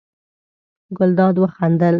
[0.97, 1.89] ګلداد وخندل.